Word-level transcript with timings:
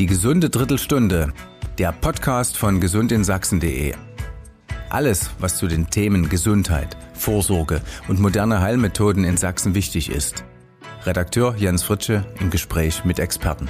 Die 0.00 0.06
gesunde 0.06 0.48
Drittelstunde, 0.48 1.30
der 1.76 1.92
Podcast 1.92 2.56
von 2.56 2.80
gesundinSachsen.de. 2.80 3.92
Alles, 4.88 5.28
was 5.40 5.58
zu 5.58 5.66
den 5.66 5.90
Themen 5.90 6.30
Gesundheit, 6.30 6.96
Vorsorge 7.12 7.82
und 8.08 8.18
moderne 8.18 8.62
Heilmethoden 8.62 9.24
in 9.24 9.36
Sachsen 9.36 9.74
wichtig 9.74 10.10
ist. 10.10 10.42
Redakteur 11.04 11.54
Jens 11.58 11.82
Fritsche 11.82 12.24
im 12.40 12.48
Gespräch 12.48 13.04
mit 13.04 13.18
Experten. 13.18 13.68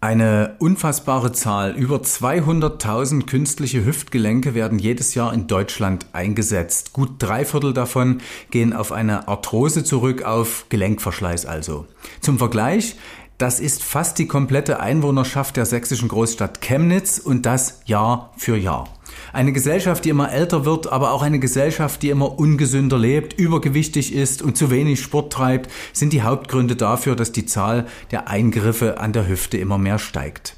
Eine 0.00 0.56
unfassbare 0.58 1.32
Zahl. 1.32 1.72
Über 1.72 1.96
200.000 1.96 3.24
künstliche 3.24 3.86
Hüftgelenke 3.86 4.54
werden 4.54 4.78
jedes 4.78 5.14
Jahr 5.14 5.32
in 5.32 5.46
Deutschland 5.46 6.06
eingesetzt. 6.12 6.92
Gut 6.92 7.14
drei 7.18 7.46
Viertel 7.46 7.72
davon 7.72 8.20
gehen 8.50 8.74
auf 8.74 8.92
eine 8.92 9.28
Arthrose 9.28 9.82
zurück, 9.82 10.22
auf 10.22 10.66
Gelenkverschleiß 10.68 11.46
also. 11.46 11.86
Zum 12.20 12.36
Vergleich, 12.36 12.96
das 13.38 13.60
ist 13.60 13.82
fast 13.82 14.18
die 14.18 14.26
komplette 14.26 14.80
Einwohnerschaft 14.80 15.56
der 15.56 15.66
sächsischen 15.66 16.08
Großstadt 16.08 16.60
Chemnitz 16.60 17.18
und 17.18 17.46
das 17.46 17.80
Jahr 17.84 18.32
für 18.36 18.56
Jahr. 18.56 18.88
Eine 19.32 19.52
Gesellschaft, 19.52 20.04
die 20.04 20.10
immer 20.10 20.32
älter 20.32 20.64
wird, 20.64 20.92
aber 20.92 21.12
auch 21.12 21.22
eine 21.22 21.38
Gesellschaft, 21.38 22.02
die 22.02 22.10
immer 22.10 22.38
ungesünder 22.38 22.98
lebt, 22.98 23.32
übergewichtig 23.38 24.14
ist 24.14 24.42
und 24.42 24.56
zu 24.56 24.70
wenig 24.70 25.00
Sport 25.00 25.32
treibt, 25.32 25.70
sind 25.92 26.12
die 26.12 26.22
Hauptgründe 26.22 26.76
dafür, 26.76 27.16
dass 27.16 27.32
die 27.32 27.46
Zahl 27.46 27.86
der 28.10 28.28
Eingriffe 28.28 28.98
an 29.00 29.12
der 29.12 29.28
Hüfte 29.28 29.58
immer 29.58 29.78
mehr 29.78 29.98
steigt. 29.98 30.56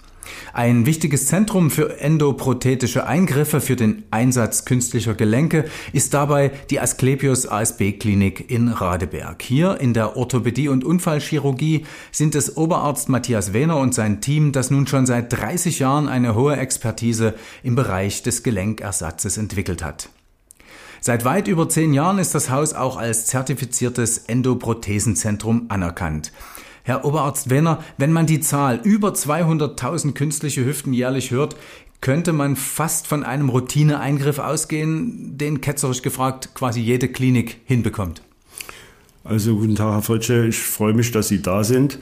Ein 0.52 0.86
wichtiges 0.86 1.26
Zentrum 1.26 1.70
für 1.70 2.00
endoprothetische 2.00 3.06
Eingriffe 3.06 3.60
für 3.60 3.76
den 3.76 4.04
Einsatz 4.10 4.64
künstlicher 4.64 5.14
Gelenke 5.14 5.64
ist 5.92 6.14
dabei 6.14 6.50
die 6.70 6.80
Asklepios 6.80 7.46
ASB 7.46 7.92
Klinik 7.92 8.50
in 8.50 8.68
Radeberg. 8.68 9.42
Hier 9.42 9.80
in 9.80 9.94
der 9.94 10.16
Orthopädie 10.16 10.68
und 10.68 10.84
Unfallchirurgie 10.84 11.84
sind 12.12 12.34
es 12.34 12.56
Oberarzt 12.56 13.08
Matthias 13.08 13.52
Wehner 13.52 13.76
und 13.78 13.94
sein 13.94 14.20
Team, 14.20 14.52
das 14.52 14.70
nun 14.70 14.86
schon 14.86 15.06
seit 15.06 15.32
30 15.32 15.78
Jahren 15.78 16.08
eine 16.08 16.34
hohe 16.34 16.56
Expertise 16.56 17.34
im 17.62 17.74
Bereich 17.74 18.22
des 18.22 18.42
Gelenkersatzes 18.42 19.36
entwickelt 19.36 19.84
hat. 19.84 20.08
Seit 21.00 21.24
weit 21.24 21.46
über 21.46 21.68
zehn 21.68 21.94
Jahren 21.94 22.18
ist 22.18 22.34
das 22.34 22.50
Haus 22.50 22.72
auch 22.72 22.96
als 22.96 23.26
zertifiziertes 23.26 24.18
Endoprothesenzentrum 24.18 25.66
anerkannt. 25.68 26.32
Herr 26.86 27.04
Oberarzt 27.04 27.50
Wenner, 27.50 27.82
wenn 27.98 28.12
man 28.12 28.26
die 28.26 28.38
Zahl 28.38 28.78
über 28.84 29.08
200.000 29.08 30.12
künstliche 30.12 30.64
Hüften 30.64 30.92
jährlich 30.92 31.32
hört, 31.32 31.56
könnte 32.00 32.32
man 32.32 32.54
fast 32.54 33.08
von 33.08 33.24
einem 33.24 33.48
Routineeingriff 33.48 34.38
ausgehen, 34.38 35.36
den 35.36 35.60
ketzerisch 35.60 36.02
gefragt 36.02 36.50
quasi 36.54 36.78
jede 36.78 37.08
Klinik 37.08 37.56
hinbekommt. 37.64 38.22
Also 39.24 39.56
guten 39.56 39.74
Tag, 39.74 39.94
Herr 39.94 40.02
Fritsche. 40.02 40.46
Ich 40.46 40.58
freue 40.58 40.92
mich, 40.92 41.10
dass 41.10 41.26
Sie 41.26 41.42
da 41.42 41.64
sind. 41.64 41.98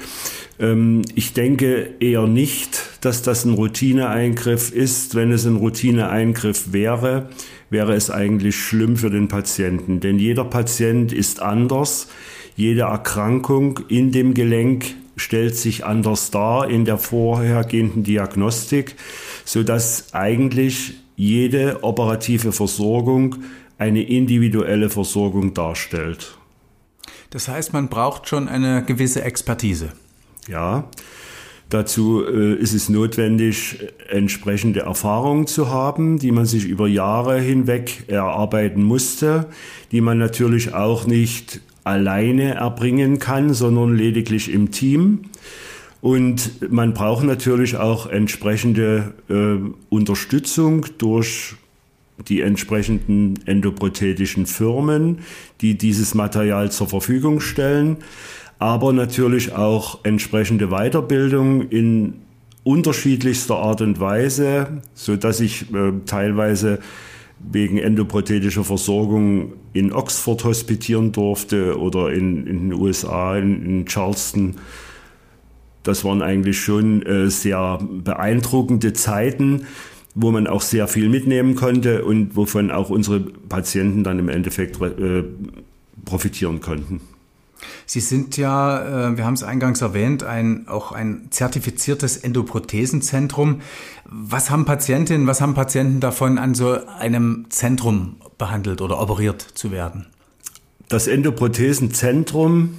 Ähm, 0.58 1.00
ich 1.14 1.32
denke 1.32 1.94
eher 2.00 2.26
nicht, 2.26 2.78
dass 3.00 3.22
das 3.22 3.46
ein 3.46 3.54
Routineeingriff 3.54 4.70
ist. 4.70 5.14
Wenn 5.14 5.32
es 5.32 5.46
ein 5.46 5.56
Routineeingriff 5.56 6.74
wäre, 6.74 7.30
wäre 7.70 7.94
es 7.94 8.10
eigentlich 8.10 8.56
schlimm 8.56 8.98
für 8.98 9.08
den 9.08 9.28
Patienten. 9.28 10.00
Denn 10.00 10.18
jeder 10.18 10.44
Patient 10.44 11.10
ist 11.10 11.40
anders. 11.40 12.08
Jede 12.56 12.82
Erkrankung 12.82 13.80
in 13.88 14.12
dem 14.12 14.34
Gelenk 14.34 14.94
stellt 15.16 15.56
sich 15.56 15.84
anders 15.84 16.30
dar 16.30 16.68
in 16.68 16.84
der 16.84 16.98
vorhergehenden 16.98 18.04
Diagnostik, 18.04 18.96
so 19.44 19.62
dass 19.62 20.12
eigentlich 20.14 20.94
jede 21.16 21.82
operative 21.82 22.52
Versorgung 22.52 23.36
eine 23.78 24.02
individuelle 24.02 24.90
Versorgung 24.90 25.54
darstellt. 25.54 26.36
Das 27.30 27.48
heißt, 27.48 27.72
man 27.72 27.88
braucht 27.88 28.28
schon 28.28 28.48
eine 28.48 28.84
gewisse 28.84 29.22
Expertise. 29.22 29.92
Ja, 30.48 30.88
Dazu 31.70 32.22
äh, 32.24 32.54
ist 32.54 32.74
es 32.74 32.88
notwendig, 32.88 33.78
entsprechende 34.08 34.80
Erfahrungen 34.80 35.46
zu 35.46 35.70
haben, 35.70 36.18
die 36.18 36.30
man 36.30 36.44
sich 36.44 36.66
über 36.66 36.86
Jahre 36.86 37.40
hinweg 37.40 38.04
erarbeiten 38.06 38.84
musste, 38.84 39.46
die 39.90 40.00
man 40.00 40.18
natürlich 40.18 40.74
auch 40.74 41.06
nicht 41.06 41.62
alleine 41.84 42.54
erbringen 42.54 43.18
kann, 43.18 43.52
sondern 43.54 43.94
lediglich 43.94 44.52
im 44.52 44.70
Team. 44.70 45.26
Und 46.00 46.70
man 46.70 46.92
braucht 46.92 47.24
natürlich 47.24 47.76
auch 47.76 48.06
entsprechende 48.06 49.14
äh, 49.30 49.56
Unterstützung 49.88 50.86
durch 50.98 51.54
die 52.28 52.40
entsprechenden 52.40 53.38
endoprothetischen 53.46 54.46
Firmen, 54.46 55.20
die 55.60 55.76
dieses 55.76 56.14
Material 56.14 56.70
zur 56.70 56.88
Verfügung 56.88 57.40
stellen, 57.40 57.98
aber 58.58 58.92
natürlich 58.92 59.52
auch 59.52 60.04
entsprechende 60.04 60.68
Weiterbildung 60.68 61.68
in 61.70 62.14
unterschiedlichster 62.62 63.56
Art 63.56 63.80
und 63.80 64.00
Weise, 64.00 64.82
so 64.94 65.16
dass 65.16 65.40
ich 65.40 65.72
äh, 65.74 65.92
teilweise 66.06 66.78
wegen 67.50 67.78
endoprothetischer 67.78 68.64
Versorgung 68.64 69.52
in 69.72 69.92
Oxford 69.92 70.44
hospitieren 70.44 71.12
durfte 71.12 71.78
oder 71.78 72.12
in, 72.12 72.46
in 72.46 72.70
den 72.70 72.72
USA, 72.72 73.36
in, 73.36 73.64
in, 73.64 73.86
Charleston. 73.86 74.56
Das 75.82 76.04
waren 76.04 76.22
eigentlich 76.22 76.58
schon 76.60 77.02
äh, 77.02 77.30
sehr 77.30 77.78
beeindruckende 77.82 78.92
Zeiten, 78.92 79.66
wo 80.14 80.30
man 80.30 80.46
auch 80.46 80.62
sehr 80.62 80.88
viel 80.88 81.08
mitnehmen 81.08 81.54
konnte 81.56 82.04
und 82.04 82.36
wovon 82.36 82.70
auch 82.70 82.90
unsere 82.90 83.20
Patienten 83.20 84.04
dann 84.04 84.18
im 84.18 84.28
Endeffekt 84.28 84.80
äh, 84.80 85.24
profitieren 86.04 86.60
konnten. 86.60 87.00
Sie 87.86 88.00
sind 88.00 88.36
ja, 88.36 89.10
äh, 89.10 89.16
wir 89.16 89.24
haben 89.24 89.34
es 89.34 89.42
eingangs 89.42 89.80
erwähnt, 89.80 90.22
ein, 90.22 90.68
auch 90.68 90.92
ein 90.92 91.28
zertifiziertes 91.30 92.16
Endoprothesenzentrum. 92.16 93.60
Was 94.04 94.50
haben 94.50 94.64
Patientinnen, 94.64 95.26
was 95.26 95.40
haben 95.40 95.54
Patienten 95.54 96.00
davon, 96.00 96.38
an 96.38 96.54
so 96.54 96.78
einem 96.86 97.46
Zentrum 97.48 98.16
behandelt 98.38 98.80
oder 98.80 99.00
operiert 99.00 99.42
zu 99.42 99.70
werden? 99.70 100.06
Das 100.88 101.06
Endoprothesenzentrum 101.06 102.78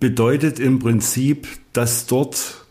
bedeutet 0.00 0.60
im 0.60 0.78
Prinzip, 0.78 1.48
dass 1.72 2.06
dort 2.06 2.64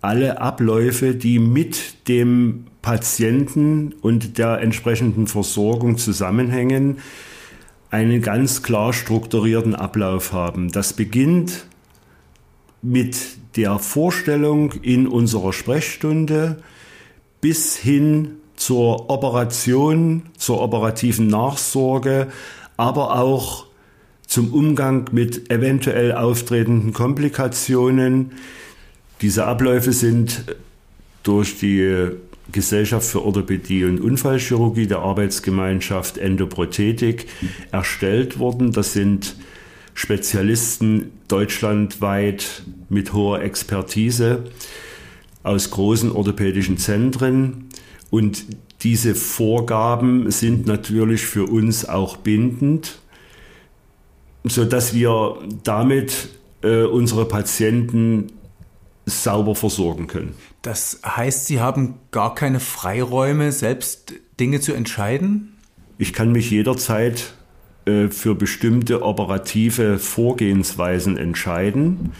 alle 0.00 0.40
Abläufe, 0.40 1.14
die 1.14 1.38
mit 1.38 2.08
dem 2.08 2.66
Patienten 2.82 3.92
und 4.00 4.38
der 4.38 4.60
entsprechenden 4.60 5.26
Versorgung 5.26 5.98
zusammenhängen, 5.98 6.98
einen 7.90 8.20
ganz 8.20 8.62
klar 8.62 8.92
strukturierten 8.92 9.74
Ablauf 9.74 10.32
haben. 10.32 10.70
Das 10.72 10.92
beginnt 10.92 11.66
mit 12.82 13.16
der 13.56 13.78
Vorstellung 13.78 14.72
in 14.82 15.06
unserer 15.06 15.52
Sprechstunde 15.52 16.62
bis 17.40 17.76
hin 17.76 18.36
zur 18.56 19.10
Operation, 19.10 20.22
zur 20.36 20.60
operativen 20.60 21.26
Nachsorge, 21.26 22.28
aber 22.76 23.18
auch 23.18 23.66
zum 24.26 24.52
Umgang 24.52 25.08
mit 25.12 25.50
eventuell 25.50 26.12
auftretenden 26.12 26.92
Komplikationen. 26.92 28.32
Diese 29.20 29.46
Abläufe 29.46 29.92
sind 29.92 30.44
durch 31.22 31.58
die 31.58 32.10
Gesellschaft 32.52 33.08
für 33.08 33.24
Orthopädie 33.24 33.84
und 33.84 34.00
Unfallchirurgie 34.00 34.86
der 34.86 35.00
Arbeitsgemeinschaft 35.00 36.18
Endoprothetik 36.18 37.26
erstellt 37.72 38.38
worden. 38.38 38.72
Das 38.72 38.92
sind 38.92 39.36
Spezialisten 39.94 41.12
deutschlandweit 41.28 42.62
mit 42.88 43.12
hoher 43.12 43.40
Expertise 43.40 44.44
aus 45.42 45.70
großen 45.70 46.12
orthopädischen 46.12 46.76
Zentren. 46.76 47.68
Und 48.10 48.44
diese 48.82 49.14
Vorgaben 49.14 50.30
sind 50.30 50.66
natürlich 50.66 51.24
für 51.24 51.44
uns 51.44 51.88
auch 51.88 52.16
bindend, 52.18 52.98
sodass 54.44 54.94
wir 54.94 55.38
damit 55.64 56.28
äh, 56.62 56.82
unsere 56.82 57.26
Patienten 57.26 58.32
sauber 59.06 59.54
versorgen 59.54 60.08
können. 60.08 60.34
Das 60.62 61.00
heißt, 61.06 61.46
Sie 61.46 61.60
haben 61.60 61.94
gar 62.10 62.34
keine 62.34 62.60
Freiräume, 62.60 63.52
selbst 63.52 64.14
Dinge 64.38 64.60
zu 64.60 64.74
entscheiden? 64.74 65.56
Ich 65.96 66.12
kann 66.12 66.32
mich 66.32 66.50
jederzeit 66.50 67.34
äh, 67.86 68.08
für 68.08 68.34
bestimmte 68.34 69.02
operative 69.02 69.98
Vorgehensweisen 69.98 71.16
entscheiden, 71.16 72.12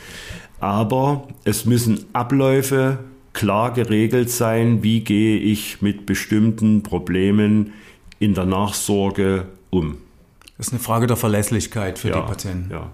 aber 0.61 1.29
es 1.45 1.67
müssen 1.67 2.07
Abläufe 2.13 3.01
klar 3.33 3.73
geregelt 3.73 4.31
sein, 4.31 4.83
wie 4.83 5.01
gehe 5.01 5.39
ich 5.39 5.83
mit 5.83 6.07
bestimmten 6.07 6.83
Problemen 6.83 7.75
in 8.19 8.33
der 8.33 8.47
Nachsorge 8.47 9.49
um. 9.69 9.99
Das 10.57 10.69
ist 10.69 10.73
eine 10.73 10.81
Frage 10.81 11.07
der 11.07 11.17
Verlässlichkeit 11.17 11.99
für 11.99 12.09
ja, 12.09 12.21
die 12.21 12.27
Patienten. 12.27 12.71
Ja. 12.71 12.91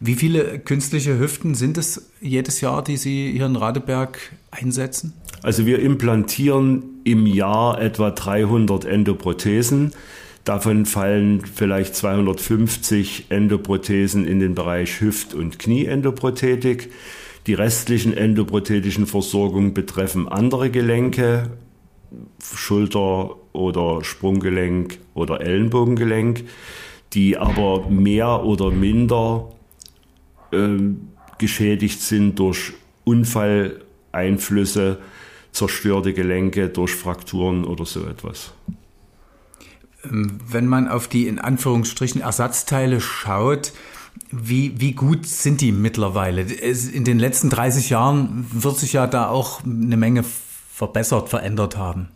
Wie 0.00 0.14
viele 0.14 0.58
künstliche 0.58 1.18
Hüften 1.18 1.54
sind 1.54 1.78
es 1.78 2.10
jedes 2.20 2.60
Jahr, 2.60 2.82
die 2.82 2.96
Sie 2.96 3.32
hier 3.32 3.46
in 3.46 3.56
Radeberg 3.56 4.18
einsetzen? 4.50 5.12
Also 5.42 5.66
wir 5.66 5.80
implantieren 5.80 6.84
im 7.04 7.26
Jahr 7.26 7.80
etwa 7.80 8.10
300 8.10 8.84
Endoprothesen. 8.84 9.92
Davon 10.44 10.86
fallen 10.86 11.44
vielleicht 11.44 11.94
250 11.94 13.26
Endoprothesen 13.28 14.26
in 14.26 14.40
den 14.40 14.54
Bereich 14.54 15.00
Hüft- 15.00 15.34
und 15.34 15.58
Knieendoprothetik. 15.58 16.90
Die 17.46 17.54
restlichen 17.54 18.16
endoprothetischen 18.16 19.06
Versorgungen 19.06 19.74
betreffen 19.74 20.28
andere 20.28 20.70
Gelenke, 20.70 21.50
Schulter- 22.42 23.36
oder 23.52 24.04
Sprunggelenk 24.04 24.98
oder 25.14 25.40
Ellenbogengelenk, 25.40 26.44
die 27.12 27.36
aber 27.36 27.88
mehr 27.88 28.44
oder 28.44 28.70
minder 28.70 29.50
äh, 30.50 30.78
geschädigt 31.38 32.00
sind 32.00 32.38
durch 32.38 32.72
Unfalleinflüsse, 33.04 34.98
zerstörte 35.52 36.14
Gelenke 36.14 36.68
durch 36.68 36.94
Frakturen 36.94 37.64
oder 37.64 37.84
so 37.84 38.06
etwas. 38.06 38.52
Ähm, 40.04 40.38
wenn 40.48 40.66
man 40.66 40.88
auf 40.88 41.08
die 41.08 41.26
in 41.26 41.38
Anführungsstrichen 41.38 42.20
Ersatzteile 42.20 43.00
schaut, 43.00 43.72
wie, 44.30 44.80
wie 44.80 44.92
gut 44.92 45.26
sind 45.26 45.60
die 45.60 45.72
mittlerweile? 45.72 46.42
In 46.42 47.04
den 47.04 47.18
letzten 47.18 47.50
30 47.50 47.90
Jahren 47.90 48.46
wird 48.50 48.78
sich 48.78 48.92
ja 48.92 49.06
da 49.06 49.28
auch 49.28 49.64
eine 49.64 49.96
Menge 49.96 50.24
verbessert, 50.72 51.28
verändert 51.28 51.76
haben. 51.76 52.08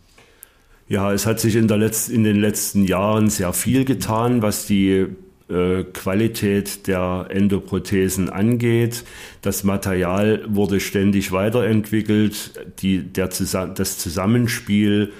Ja, 0.89 1.11
es 1.11 1.25
hat 1.25 1.39
sich 1.39 1.55
in, 1.55 1.67
der 1.67 1.77
Letz-, 1.77 2.09
in 2.09 2.23
den 2.23 2.37
letzten 2.37 2.83
Jahren 2.83 3.29
sehr 3.29 3.51
viel 3.51 3.83
getan, 3.83 4.41
was 4.41 4.65
die 4.65 5.07
äh, 5.49 5.83
Qualität 5.83 6.87
der 6.87 7.27
Endoprothesen 7.29 8.29
angeht. 8.29 9.03
Das 9.41 9.63
Material 9.63 10.45
wurde 10.47 10.79
ständig 10.79 11.31
weiterentwickelt. 11.31 12.51
Die, 12.79 13.01
der, 13.01 13.27
das 13.27 13.97
Zusammenspiel 13.97 15.11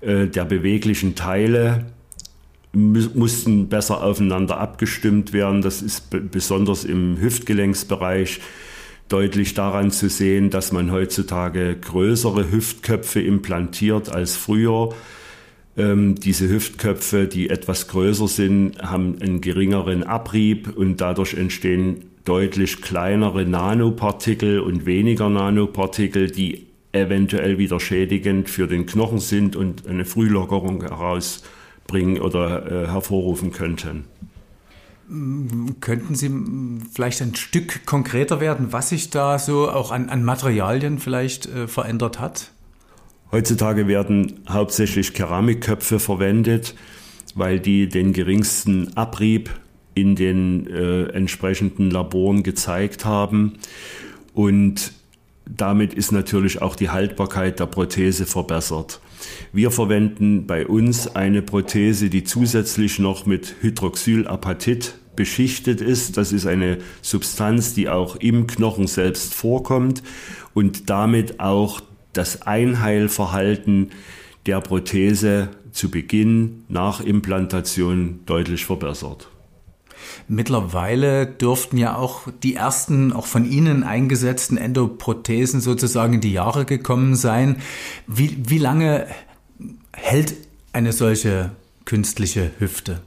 äh, 0.00 0.26
der 0.26 0.44
beweglichen 0.44 1.16
Teile 1.16 1.86
mussten 2.72 3.68
besser 3.68 4.02
aufeinander 4.02 4.58
abgestimmt 4.58 5.32
werden. 5.32 5.62
Das 5.62 5.82
ist 5.82 6.10
besonders 6.30 6.84
im 6.84 7.18
Hüftgelenksbereich 7.18 8.40
deutlich 9.08 9.54
daran 9.54 9.90
zu 9.90 10.08
sehen, 10.08 10.50
dass 10.50 10.72
man 10.72 10.90
heutzutage 10.90 11.76
größere 11.76 12.50
Hüftköpfe 12.50 13.20
implantiert 13.20 14.08
als 14.08 14.36
früher. 14.36 14.90
Ähm, 15.76 16.14
diese 16.16 16.48
Hüftköpfe, 16.48 17.26
die 17.26 17.50
etwas 17.50 17.88
größer 17.88 18.28
sind, 18.28 18.78
haben 18.82 19.20
einen 19.20 19.40
geringeren 19.40 20.02
Abrieb 20.02 20.76
und 20.76 21.00
dadurch 21.00 21.34
entstehen 21.34 22.06
deutlich 22.24 22.82
kleinere 22.82 23.44
Nanopartikel 23.44 24.60
und 24.60 24.86
weniger 24.86 25.28
Nanopartikel, 25.28 26.30
die 26.30 26.66
eventuell 26.92 27.58
wieder 27.58 27.78
schädigend 27.78 28.48
für 28.48 28.66
den 28.66 28.86
Knochen 28.86 29.18
sind 29.18 29.54
und 29.54 29.86
eine 29.86 30.04
Frühlockerung 30.04 30.82
heraus 30.82 31.42
bringen 31.86 32.18
oder 32.20 32.84
äh, 32.84 32.86
hervorrufen 32.88 33.52
könnten. 33.52 34.04
Könnten 35.80 36.14
Sie 36.16 36.30
vielleicht 36.92 37.22
ein 37.22 37.34
Stück 37.36 37.86
konkreter 37.86 38.40
werden, 38.40 38.72
was 38.72 38.88
sich 38.88 39.10
da 39.10 39.38
so 39.38 39.70
auch 39.70 39.92
an, 39.92 40.08
an 40.08 40.24
Materialien 40.24 40.98
vielleicht 40.98 41.46
äh, 41.46 41.68
verändert 41.68 42.18
hat? 42.18 42.50
Heutzutage 43.30 43.86
werden 43.86 44.40
hauptsächlich 44.48 45.12
Keramikköpfe 45.14 45.98
verwendet, 45.98 46.74
weil 47.34 47.60
die 47.60 47.88
den 47.88 48.12
geringsten 48.12 48.96
Abrieb 48.96 49.50
in 49.94 50.14
den 50.16 50.66
äh, 50.66 51.04
entsprechenden 51.10 51.90
Laboren 51.90 52.42
gezeigt 52.42 53.04
haben. 53.04 53.54
Und 54.34 54.92
damit 55.48 55.94
ist 55.94 56.12
natürlich 56.12 56.60
auch 56.60 56.76
die 56.76 56.90
Haltbarkeit 56.90 57.60
der 57.60 57.66
Prothese 57.66 58.26
verbessert. 58.26 59.00
Wir 59.52 59.70
verwenden 59.70 60.46
bei 60.46 60.66
uns 60.66 61.14
eine 61.14 61.42
Prothese, 61.42 62.10
die 62.10 62.24
zusätzlich 62.24 62.98
noch 62.98 63.26
mit 63.26 63.54
Hydroxylapatit 63.60 64.94
beschichtet 65.14 65.80
ist. 65.80 66.16
Das 66.16 66.32
ist 66.32 66.46
eine 66.46 66.78
Substanz, 67.00 67.74
die 67.74 67.88
auch 67.88 68.16
im 68.16 68.46
Knochen 68.46 68.86
selbst 68.86 69.34
vorkommt 69.34 70.02
und 70.52 70.90
damit 70.90 71.40
auch 71.40 71.80
das 72.12 72.42
Einheilverhalten 72.42 73.90
der 74.46 74.60
Prothese 74.60 75.50
zu 75.72 75.90
Beginn 75.90 76.64
nach 76.68 77.00
Implantation 77.00 78.20
deutlich 78.26 78.64
verbessert. 78.64 79.28
Mittlerweile 80.28 81.26
dürften 81.26 81.76
ja 81.76 81.96
auch 81.96 82.28
die 82.42 82.54
ersten, 82.54 83.12
auch 83.12 83.26
von 83.26 83.44
Ihnen 83.44 83.84
eingesetzten 83.84 84.56
Endoprothesen 84.56 85.60
sozusagen 85.60 86.14
in 86.14 86.20
die 86.20 86.32
Jahre 86.32 86.64
gekommen 86.64 87.14
sein. 87.14 87.56
Wie, 88.06 88.36
wie 88.48 88.58
lange 88.58 89.06
hält 89.92 90.34
eine 90.72 90.92
solche 90.92 91.52
künstliche 91.84 92.50
Hüfte? 92.58 93.00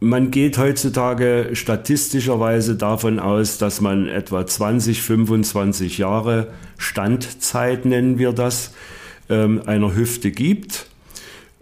Man 0.00 0.32
geht 0.32 0.58
heutzutage 0.58 1.50
statistischerweise 1.52 2.74
davon 2.74 3.20
aus, 3.20 3.58
dass 3.58 3.80
man 3.80 4.08
etwa 4.08 4.44
20, 4.44 5.00
25 5.00 5.98
Jahre 5.98 6.48
Standzeit, 6.76 7.84
nennen 7.84 8.18
wir 8.18 8.32
das, 8.32 8.74
ähm, 9.28 9.62
einer 9.64 9.94
Hüfte 9.94 10.32
gibt. 10.32 10.88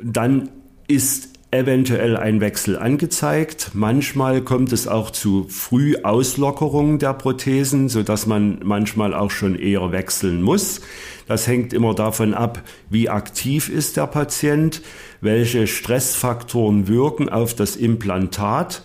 Dann 0.03 0.49
ist 0.89 1.29
eventuell 1.53 2.17
ein 2.17 2.41
Wechsel 2.41 2.79
angezeigt. 2.79 3.73
Manchmal 3.75 4.43
kommt 4.43 4.73
es 4.73 4.87
auch 4.87 5.11
zu 5.11 5.47
Frühauslockerungen 5.49 6.99
der 7.01 7.15
Prothesen, 7.15 7.89
so 7.89 8.03
dass 8.03 8.27
man 8.27 8.61
manchmal 8.63 9.15
auch 9.15 9.33
schon 9.33 9.57
eher 9.57 9.91
wechseln 9.91 10.43
muss. 10.43 10.81
Das 11.27 11.47
hängt 11.47 11.73
immer 11.73 11.95
davon 11.95 12.35
ab, 12.35 12.63
wie 12.89 13.09
aktiv 13.09 13.69
ist 13.69 13.97
der 13.97 14.07
Patient, 14.07 14.83
welche 15.21 15.67
Stressfaktoren 15.67 16.87
wirken 16.87 17.29
auf 17.29 17.55
das 17.55 17.75
Implantat 17.75 18.83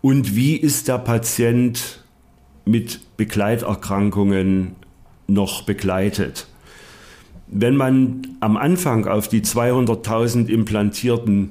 und 0.00 0.34
wie 0.36 0.56
ist 0.56 0.88
der 0.88 0.98
Patient 0.98 2.02
mit 2.64 3.00
Begleiterkrankungen 3.18 4.76
noch 5.26 5.62
begleitet. 5.62 6.46
Wenn 7.46 7.76
man 7.76 8.26
am 8.40 8.56
Anfang 8.56 9.06
auf 9.06 9.28
die 9.28 9.42
200.000 9.42 10.48
implantierten 10.48 11.50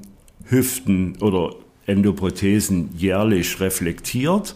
Hüften 0.54 1.18
oder 1.20 1.56
Endoprothesen 1.86 2.92
jährlich 2.96 3.60
reflektiert, 3.60 4.56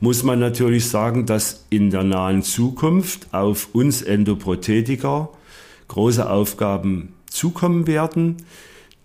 muss 0.00 0.22
man 0.22 0.38
natürlich 0.38 0.88
sagen, 0.88 1.26
dass 1.26 1.66
in 1.68 1.90
der 1.90 2.02
nahen 2.02 2.42
Zukunft 2.42 3.32
auf 3.32 3.68
uns 3.74 4.00
Endoprothetiker 4.02 5.28
große 5.88 6.28
Aufgaben 6.28 7.12
zukommen 7.28 7.86
werden, 7.86 8.38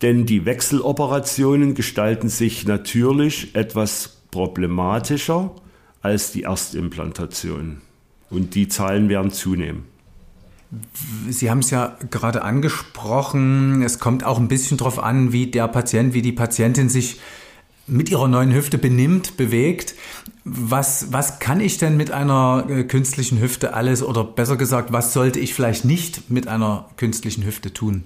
denn 0.01 0.25
die 0.25 0.45
Wechseloperationen 0.45 1.75
gestalten 1.75 2.30
sich 2.30 2.66
natürlich 2.66 3.56
etwas 3.56 4.22
problematischer 4.31 5.54
als 6.01 6.31
die 6.31 6.44
Erstimplantation. 6.44 7.81
Und 8.30 8.56
die 8.56 8.68
Zahlen 8.68 9.10
werden 9.10 9.31
zunehmen. 9.31 9.97
Sie 11.30 11.50
haben 11.50 11.59
es 11.59 11.69
ja 11.69 11.97
gerade 12.09 12.42
angesprochen. 12.42 13.81
Es 13.81 14.00
kommt 14.00 14.26
auch 14.26 14.38
ein 14.38 14.47
bisschen 14.47 14.78
darauf 14.78 15.00
an, 15.00 15.31
wie 15.31 15.47
der 15.47 15.68
Patient, 15.68 16.14
wie 16.14 16.21
die 16.21 16.33
Patientin 16.33 16.90
sich 16.90 17.19
mit 17.88 18.12
ihrer 18.12 18.28
neuen 18.28 18.54
Hüfte 18.54 18.78
benimmt, 18.78 19.38
bewegt. 19.38 19.95
Was, 20.44 21.12
was 21.12 21.40
kann 21.40 21.62
ich 21.62 21.78
denn 21.78 21.95
mit 21.95 22.12
einer 22.12 22.66
äh, 22.69 22.83
künstlichen 22.83 23.40
Hüfte 23.40 23.74
alles 23.74 24.04
oder 24.04 24.24
besser 24.24 24.57
gesagt, 24.57 24.92
was 24.92 25.14
sollte 25.14 25.40
ich 25.40 25.54
vielleicht 25.54 25.86
nicht 25.86 26.30
mit 26.30 26.47
einer 26.47 26.90
künstlichen 26.97 27.45
Hüfte 27.45 27.74
tun? 27.74 28.04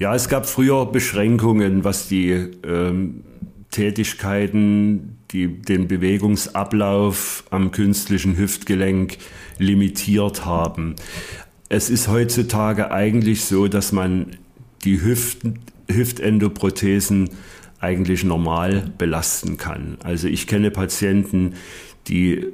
Ja, 0.00 0.12
es 0.14 0.28
gab 0.28 0.46
früher 0.46 0.86
Beschränkungen, 0.86 1.84
was 1.84 2.08
die 2.08 2.30
ähm, 2.30 3.22
Tätigkeiten, 3.70 5.18
die 5.30 5.48
den 5.62 5.86
Bewegungsablauf 5.86 7.44
am 7.50 7.70
künstlichen 7.70 8.36
Hüftgelenk 8.36 9.18
limitiert 9.58 10.44
haben. 10.44 10.96
Es 11.74 11.90
ist 11.90 12.06
heutzutage 12.06 12.92
eigentlich 12.92 13.46
so, 13.46 13.66
dass 13.66 13.90
man 13.90 14.36
die 14.84 15.02
Hüften, 15.02 15.58
Hüftendoprothesen 15.90 17.30
eigentlich 17.80 18.22
normal 18.22 18.92
belasten 18.96 19.56
kann. 19.56 19.98
Also 20.04 20.28
ich 20.28 20.46
kenne 20.46 20.70
Patienten, 20.70 21.54
die 22.06 22.46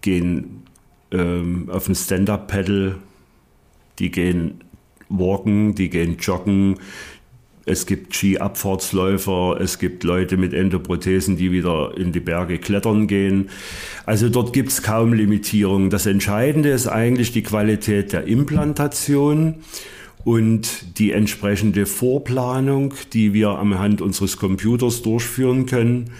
gehen 0.00 0.62
ähm, 1.10 1.68
auf 1.70 1.90
ein 1.90 1.94
Stand-up-Pedal, 1.94 2.96
die 3.98 4.10
gehen 4.10 4.62
walken, 5.10 5.74
die 5.74 5.90
gehen 5.90 6.16
joggen, 6.18 6.76
es 7.66 7.86
gibt 7.86 8.14
Ski-Abfahrtsläufer, 8.14 9.58
es 9.60 9.78
gibt 9.78 10.04
Leute 10.04 10.36
mit 10.36 10.52
Endoprothesen, 10.52 11.36
die 11.36 11.50
wieder 11.50 11.96
in 11.96 12.12
die 12.12 12.20
Berge 12.20 12.58
klettern 12.58 13.06
gehen. 13.06 13.48
Also 14.04 14.28
dort 14.28 14.52
gibt 14.52 14.70
es 14.70 14.82
kaum 14.82 15.14
Limitierungen. 15.14 15.88
Das 15.88 16.06
Entscheidende 16.06 16.70
ist 16.70 16.86
eigentlich 16.86 17.32
die 17.32 17.42
Qualität 17.42 18.12
der 18.12 18.26
Implantation 18.26 19.56
und 20.24 20.98
die 20.98 21.12
entsprechende 21.12 21.86
Vorplanung, 21.86 22.94
die 23.12 23.32
wir 23.32 23.50
am 23.50 23.78
Hand 23.78 24.00
unseres 24.02 24.36
Computers 24.36 25.02
durchführen 25.02 25.66
können, 25.66 26.10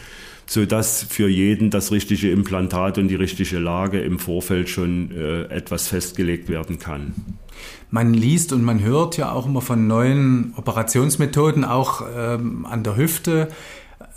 sodass 0.46 1.02
für 1.02 1.28
jeden 1.28 1.70
das 1.70 1.90
richtige 1.90 2.30
Implantat 2.30 2.98
und 2.98 3.08
die 3.08 3.14
richtige 3.14 3.58
Lage 3.58 4.00
im 4.00 4.18
Vorfeld 4.18 4.68
schon 4.68 5.10
äh, 5.10 5.44
etwas 5.44 5.88
festgelegt 5.88 6.48
werden 6.48 6.78
kann. 6.78 7.14
Man 7.90 8.12
liest 8.12 8.52
und 8.52 8.62
man 8.62 8.80
hört 8.80 9.16
ja 9.16 9.32
auch 9.32 9.46
immer 9.46 9.60
von 9.60 9.86
neuen 9.86 10.52
Operationsmethoden, 10.56 11.64
auch 11.64 12.02
ähm, 12.14 12.66
an 12.66 12.82
der 12.82 12.96
Hüfte. 12.96 13.48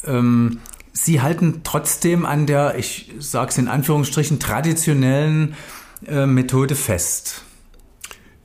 Ähm, 0.05 0.59
Sie 0.93 1.21
halten 1.21 1.61
trotzdem 1.63 2.25
an 2.25 2.47
der, 2.47 2.79
ich 2.79 3.11
sage 3.19 3.49
es 3.49 3.57
in 3.59 3.67
Anführungsstrichen, 3.67 4.39
traditionellen 4.39 5.53
äh, 6.07 6.25
Methode 6.25 6.73
fest. 6.73 7.43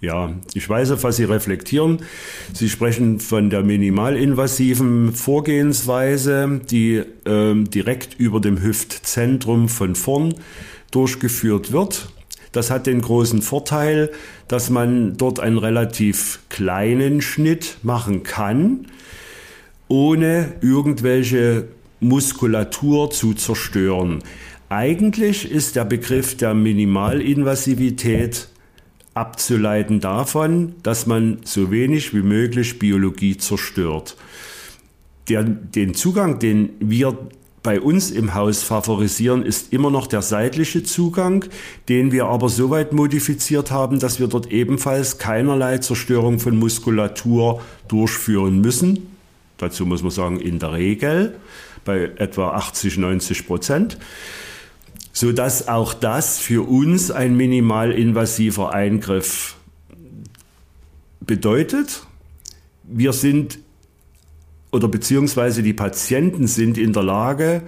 Ja, 0.03 0.35
ich 0.53 0.69
weiß, 0.69 0.91
auf 0.91 1.05
was 1.05 1.17
Sie 1.17 1.23
reflektieren. 1.23 2.01
Sie 2.53 2.69
sprechen 2.69 3.21
von 3.21 3.51
der 3.51 3.63
minimalinvasiven 3.63 5.13
Vorgehensweise, 5.13 6.61
die 6.69 7.05
ähm, 7.25 7.71
direkt 7.71 8.19
über 8.19 8.41
dem 8.41 8.61
Hüftzentrum 8.61 9.69
von 9.69 9.95
vorn 9.95 10.35
durchgeführt 10.91 11.71
wird. 11.71 12.09
Das 12.51 12.69
hat 12.73 12.89
den 12.89 13.01
großen 13.01 13.43
Vorteil, 13.43 14.11
dass 14.49 14.71
man 14.71 15.17
dort 15.17 15.39
einen 15.39 15.59
relativ 15.59 16.41
kleinen 16.49 17.21
Schnitt 17.21 17.77
machen 17.85 18.25
kann, 18.25 18.89
ohne 19.87 20.55
irgendwelche 20.63 21.69
Muskulatur 22.01 23.13
zu 23.13 23.35
zerstören. 23.35 24.25
Eigentlich 24.69 25.49
ist 25.49 25.77
der 25.77 25.85
Begriff 25.85 26.37
der 26.37 26.55
Minimalinvasivität 26.55 28.49
abzuleiten 29.15 30.01
davon, 30.01 30.75
dass 30.83 31.07
man 31.07 31.39
so 31.45 31.71
wenig 31.71 32.15
wie 32.15 32.23
möglich 32.23 32.79
Biologie 32.79 33.37
zerstört. 33.37 34.17
Der, 35.29 35.45
den 35.45 35.95
Zugang, 35.95 36.39
den 36.39 36.71
wir 36.81 37.17
bei 37.63 37.81
uns 37.81 38.11
im 38.11 38.35
Haus 38.35 38.63
favorisieren, 38.63 39.45
ist 39.45 39.73
immer 39.73 39.91
noch 39.91 40.07
der 40.07 40.23
seitliche 40.23 40.83
Zugang, 40.83 41.45
den 41.89 42.11
wir 42.11 42.27
aber 42.27 42.49
so 42.49 42.71
weit 42.71 42.93
modifiziert 42.93 43.71
haben, 43.71 44.01
dass 44.01 44.19
wir 44.19 44.27
dort 44.27 44.51
ebenfalls 44.51 45.19
keinerlei 45.19 45.79
Zerstörung 45.79 46.41
von 46.41 46.57
Muskulatur 46.57 47.61
durchführen 47.87 48.61
müssen. 48.61 49.07
Dazu 49.59 49.87
muss 49.87 50.03
man 50.03 50.11
sagen, 50.11 50.41
in 50.41 50.59
der 50.59 50.73
Regel 50.73 51.37
bei 51.85 52.11
etwa 52.17 52.51
80, 52.51 52.99
90 52.99 53.47
Prozent, 53.47 53.97
sodass 55.13 55.69
auch 55.69 55.95
das 55.95 56.39
für 56.39 56.67
uns 56.67 57.11
ein 57.11 57.37
minimalinvasiver 57.37 58.73
Eingriff 58.73 59.57
bedeutet. 61.21 62.07
Wir 62.85 63.13
sind 63.13 63.59
oder 64.73 64.89
beziehungsweise 64.89 65.63
die 65.63 65.75
Patienten 65.75 66.47
sind 66.47 66.79
in 66.79 66.95
der 66.95 67.03
Lage, 67.03 67.63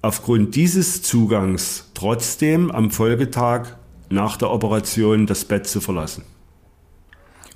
aufgrund 0.00 0.56
dieses 0.56 1.02
Zugangs 1.02 1.90
trotzdem 1.92 2.70
am 2.70 2.90
Folgetag 2.90 3.76
nach 4.08 4.38
der 4.38 4.50
Operation 4.50 5.26
das 5.26 5.44
Bett 5.44 5.66
zu 5.66 5.80
verlassen. 5.80 6.24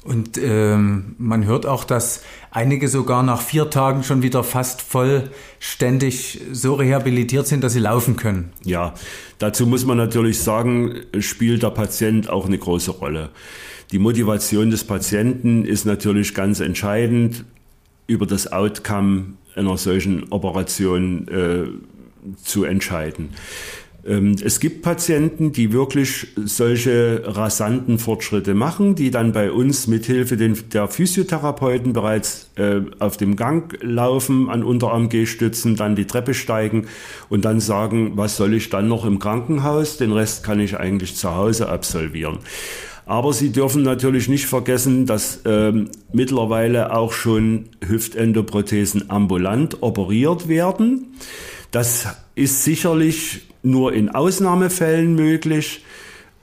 Und 0.05 0.37
ähm, 0.37 1.15
man 1.19 1.45
hört 1.45 1.65
auch, 1.65 1.85
dass 1.85 2.23
einige 2.51 2.89
sogar 2.89 3.23
nach 3.23 3.41
vier 3.41 3.71
Tagen 3.71 4.03
schon 4.03 4.23
wieder 4.23 4.43
fast 4.43 4.83
vollständig 4.83 6.41
so 6.51 6.75
rehabilitiert 6.75 7.47
sind, 7.47 7.63
dass 7.63 7.73
sie 7.73 7.79
laufen 7.79 8.17
können. 8.17 8.53
Ja, 8.65 8.95
dazu 9.39 9.65
muss 9.65 9.85
man 9.85 9.97
natürlich 9.97 10.41
sagen, 10.41 11.03
spielt 11.21 11.63
der 11.63 11.71
Patient 11.71 12.29
auch 12.29 12.47
eine 12.47 12.59
große 12.59 12.91
Rolle. 12.91 13.31
Die 13.93 14.01
Motivation 14.01 14.71
des 14.71 14.85
Patienten 14.85 15.65
ist 15.65 15.85
natürlich 15.85 16.35
ganz 16.35 16.59
entscheidend 16.59 17.45
über 18.09 18.27
das 18.27 18.51
Outcome 18.51 19.35
einer 19.55 19.77
solchen 19.77 20.33
Operation 20.33 21.29
äh, 21.29 21.65
zu 22.43 22.65
entscheiden. 22.65 23.31
Ähm, 24.05 24.37
es 24.43 24.59
gibt 24.59 24.83
Patienten, 24.83 25.53
die 25.53 25.73
wirklich 25.73 26.29
solche 26.45 27.23
rasanten 27.25 27.99
Fortschritte 27.99 28.55
machen, 28.55 28.95
die 28.95 29.11
dann 29.11 29.33
bei 29.33 29.53
uns 29.53 29.87
mithilfe 29.87 30.37
der 30.37 30.89
Physiotherapeuten 30.89 31.93
bereits 31.93 32.51
äh, 32.57 32.81
auf 32.99 33.17
dem 33.17 33.37
Gang 33.37 33.79
laufen, 33.81 34.49
an 34.49 34.65
Unterarm-G-Stützen, 34.65 35.77
dann 35.77 35.95
die 35.95 36.07
Treppe 36.07 36.35
steigen 36.35 36.87
und 37.29 37.45
dann 37.45 37.61
sagen, 37.61 38.13
was 38.17 38.37
soll 38.37 38.55
ich 38.55 38.71
dann 38.71 38.89
noch 38.89 39.05
im 39.05 39.19
Krankenhaus? 39.19 39.99
Den 39.99 40.13
Rest 40.13 40.43
kann 40.43 40.59
ich 40.59 40.77
eigentlich 40.77 41.17
zu 41.17 41.35
Hause 41.35 41.69
absolvieren. 41.69 42.39
Aber 43.05 43.33
Sie 43.33 43.51
dürfen 43.51 43.83
natürlich 43.83 44.29
nicht 44.29 44.47
vergessen, 44.47 45.07
dass 45.07 45.41
ähm, 45.45 45.91
mittlerweile 46.13 46.95
auch 46.95 47.13
schon 47.13 47.67
Hüftendoprothesen 47.85 49.11
ambulant 49.11 49.83
operiert 49.83 50.49
werden. 50.49 51.15
Das 51.73 52.07
ist 52.35 52.65
sicherlich 52.65 53.43
nur 53.63 53.93
in 53.93 54.09
Ausnahmefällen 54.09 55.15
möglich. 55.15 55.85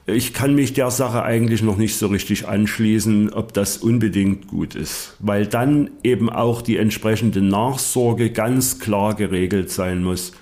Ich 0.06 0.34
kann 0.34 0.54
mich 0.54 0.72
der 0.72 0.90
Sache 0.90 1.22
eigentlich 1.22 1.62
noch 1.62 1.76
nicht 1.76 1.96
so 1.96 2.08
richtig 2.08 2.48
anschließen, 2.48 3.32
ob 3.32 3.52
das 3.52 3.76
unbedingt 3.76 4.48
gut 4.48 4.74
ist, 4.74 5.14
weil 5.20 5.46
dann 5.46 5.90
eben 6.02 6.30
auch 6.30 6.62
die 6.62 6.78
entsprechende 6.78 7.42
Nachsorge 7.42 8.30
ganz 8.30 8.78
klar 8.78 9.14
geregelt 9.14 9.70
sein 9.70 10.02
muss. 10.02 10.32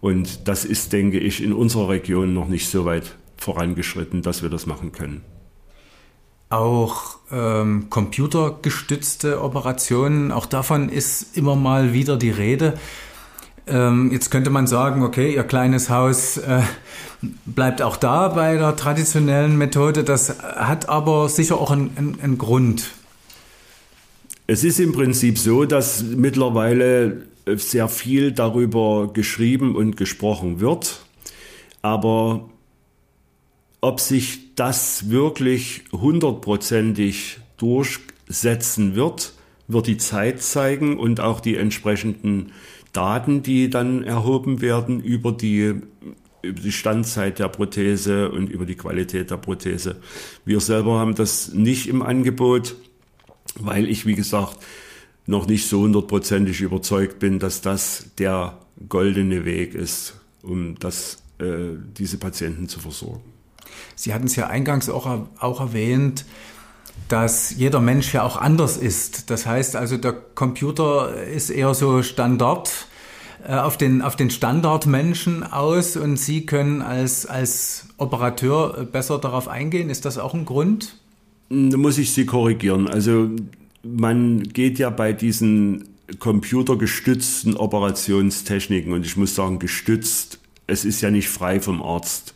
Und 0.00 0.48
das 0.48 0.64
ist, 0.64 0.92
denke 0.92 1.18
ich, 1.18 1.42
in 1.42 1.52
unserer 1.52 1.90
Region 1.90 2.32
noch 2.32 2.48
nicht 2.48 2.68
so 2.70 2.84
weit 2.84 3.16
vorangeschritten, 3.36 4.22
dass 4.22 4.42
wir 4.42 4.48
das 4.48 4.66
machen 4.66 4.92
können. 4.92 5.22
Auch 6.48 7.18
ähm, 7.30 7.86
computergestützte 7.90 9.42
Operationen, 9.42 10.32
auch 10.32 10.46
davon 10.46 10.88
ist 10.88 11.36
immer 11.36 11.56
mal 11.56 11.92
wieder 11.92 12.16
die 12.16 12.30
Rede. 12.30 12.78
Ähm, 13.66 14.10
jetzt 14.12 14.30
könnte 14.30 14.50
man 14.50 14.66
sagen, 14.66 15.02
okay, 15.02 15.34
Ihr 15.34 15.44
kleines 15.44 15.90
Haus 15.90 16.38
äh, 16.38 16.62
bleibt 17.46 17.82
auch 17.82 17.96
da 17.96 18.28
bei 18.28 18.56
der 18.56 18.76
traditionellen 18.76 19.56
Methode. 19.56 20.04
Das 20.04 20.42
hat 20.42 20.88
aber 20.88 21.28
sicher 21.28 21.56
auch 21.58 21.70
einen, 21.70 21.92
einen, 21.96 22.20
einen 22.20 22.38
Grund. 22.38 22.90
Es 24.46 24.64
ist 24.64 24.80
im 24.80 24.92
Prinzip 24.92 25.38
so, 25.38 25.64
dass 25.64 26.02
mittlerweile 26.02 27.22
sehr 27.46 27.88
viel 27.88 28.32
darüber 28.32 29.12
geschrieben 29.12 29.76
und 29.76 29.96
gesprochen 29.96 30.60
wird. 30.60 31.02
Aber 31.82 32.48
ob 33.80 34.00
sich 34.00 34.54
das 34.56 35.10
wirklich 35.10 35.84
hundertprozentig 35.92 37.38
durchsetzen 37.56 38.94
wird, 38.94 39.32
wird 39.68 39.86
die 39.86 39.96
Zeit 39.96 40.42
zeigen 40.42 40.98
und 40.98 41.20
auch 41.20 41.40
die 41.40 41.56
entsprechenden 41.56 42.52
Daten, 42.92 43.42
die 43.42 43.70
dann 43.70 44.02
erhoben 44.02 44.60
werden 44.60 45.00
über 45.00 45.32
die, 45.32 45.80
über 46.42 46.60
die 46.60 46.72
Standzeit 46.72 47.38
der 47.38 47.48
Prothese 47.48 48.30
und 48.30 48.50
über 48.50 48.66
die 48.66 48.74
Qualität 48.74 49.30
der 49.30 49.36
Prothese. 49.36 49.96
Wir 50.44 50.60
selber 50.60 50.98
haben 50.98 51.14
das 51.14 51.52
nicht 51.52 51.88
im 51.88 52.02
Angebot, 52.02 52.76
weil 53.56 53.88
ich, 53.88 54.06
wie 54.06 54.14
gesagt, 54.14 54.58
noch 55.26 55.46
nicht 55.46 55.68
so 55.68 55.80
hundertprozentig 55.80 56.60
überzeugt 56.60 57.18
bin, 57.18 57.38
dass 57.38 57.60
das 57.60 58.10
der 58.18 58.58
goldene 58.88 59.44
Weg 59.44 59.74
ist, 59.74 60.14
um 60.42 60.78
das, 60.78 61.22
äh, 61.38 61.76
diese 61.96 62.18
Patienten 62.18 62.68
zu 62.68 62.80
versorgen. 62.80 63.22
Sie 63.94 64.12
hatten 64.12 64.26
es 64.26 64.36
ja 64.36 64.48
eingangs 64.48 64.88
auch, 64.88 65.28
auch 65.38 65.60
erwähnt, 65.60 66.24
dass 67.08 67.50
jeder 67.56 67.80
Mensch 67.80 68.14
ja 68.14 68.22
auch 68.22 68.36
anders 68.36 68.76
ist. 68.76 69.30
Das 69.30 69.46
heißt 69.46 69.76
also, 69.76 69.96
der 69.96 70.12
Computer 70.12 71.22
ist 71.24 71.50
eher 71.50 71.74
so 71.74 72.02
Standard 72.02 72.70
äh, 73.46 73.54
auf 73.54 73.76
den, 73.76 74.02
auf 74.02 74.16
den 74.16 74.30
Standardmenschen 74.30 75.42
aus 75.42 75.96
und 75.96 76.16
Sie 76.16 76.46
können 76.46 76.82
als, 76.82 77.26
als 77.26 77.86
Operateur 77.96 78.84
besser 78.84 79.18
darauf 79.18 79.48
eingehen. 79.48 79.90
Ist 79.90 80.04
das 80.04 80.18
auch 80.18 80.34
ein 80.34 80.44
Grund? 80.44 80.96
Da 81.48 81.76
muss 81.76 81.98
ich 81.98 82.12
Sie 82.12 82.26
korrigieren. 82.26 82.88
Also 82.88 83.30
man 83.82 84.42
geht 84.42 84.78
ja 84.78 84.90
bei 84.90 85.12
diesen 85.12 85.88
computergestützten 86.18 87.56
Operationstechniken 87.56 88.92
und 88.92 89.06
ich 89.06 89.16
muss 89.16 89.34
sagen 89.34 89.58
gestützt, 89.58 90.38
es 90.66 90.84
ist 90.84 91.00
ja 91.00 91.10
nicht 91.10 91.28
frei 91.28 91.60
vom 91.60 91.82
Arzt. 91.82 92.34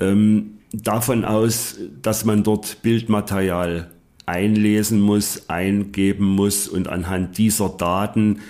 Ähm, 0.00 0.58
davon 0.72 1.24
aus, 1.24 1.76
dass 2.00 2.24
man 2.24 2.42
dort 2.42 2.82
Bildmaterial 2.82 3.90
einlesen 4.26 5.00
muss, 5.00 5.48
eingeben 5.48 6.26
muss 6.26 6.68
und 6.68 6.88
anhand 6.88 7.38
dieser 7.38 7.68
Daten 7.68 8.40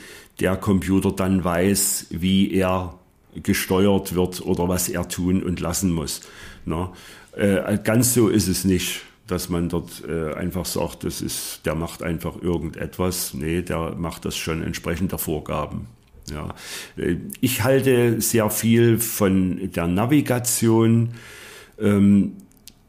der 0.41 0.57
Computer 0.57 1.12
dann 1.12 1.45
weiß, 1.45 2.07
wie 2.11 2.52
er 2.52 2.99
gesteuert 3.35 4.14
wird 4.14 4.43
oder 4.43 4.69
was 4.69 4.88
er 4.88 5.09
tun 5.09 5.43
und 5.43 5.61
lassen 5.61 5.93
muss. 5.93 6.21
Na, 6.64 6.93
äh, 7.35 7.79
ganz 7.83 8.14
so 8.14 8.29
ist 8.29 8.49
es 8.49 8.64
nicht, 8.64 9.02
dass 9.26 9.49
man 9.49 9.69
dort 9.69 10.02
äh, 10.07 10.35
einfach 10.35 10.67
sagt, 10.67 11.05
das 11.05 11.23
ist, 11.23 11.61
der 11.64 11.75
macht 11.75 12.02
einfach 12.02 12.41
irgendetwas. 12.43 13.35
Nee, 13.35 13.62
der 13.62 13.95
macht 13.97 14.25
das 14.25 14.37
schon 14.37 14.62
entsprechend 14.62 15.12
der 15.12 15.19
Vorgaben. 15.19 15.87
Ja. 16.31 16.55
Äh, 16.97 17.17
ich 17.41 17.64
halte 17.64 18.21
sehr 18.21 18.50
viel 18.50 18.99
von 18.99 19.71
der 19.73 19.87
Navigation 19.87 21.14
ähm, 21.83 22.33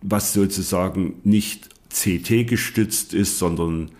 was 0.01 0.33
sozusagen 0.33 1.15
nicht 1.23 1.69
CT 1.89 2.47
gestützt 2.47 3.13
ist, 3.13 3.39
sondern 3.39 3.91